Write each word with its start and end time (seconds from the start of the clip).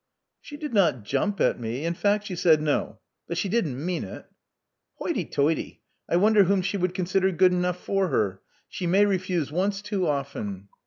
*' 0.23 0.25
*'She 0.41 0.57
did 0.57 0.73
not 0.73 1.03
jump 1.03 1.39
at 1.39 1.59
me. 1.59 1.85
In 1.85 1.93
fact 1.93 2.25
she 2.25 2.35
said 2.35 2.59
no; 2.59 2.97
but 3.27 3.37
she 3.37 3.47
didn't 3.47 3.85
mean 3.85 4.03
it. 4.03 4.25
*'Hoity 4.95 5.25
toity! 5.25 5.83
I 6.09 6.15
wonder 6.15 6.45
whom 6.45 6.63
she 6.63 6.75
would 6.75 6.95
consider 6.95 7.29
good 7.31 7.51
enough 7.53 7.79
for 7.79 8.07
her. 8.07 8.41
She 8.67 8.87
may 8.87 9.05
refuse 9.05 9.51
once 9.51 9.79
too 9.79 10.07
often. 10.07 10.69